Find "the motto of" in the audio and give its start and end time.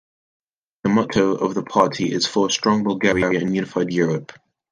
0.81-1.53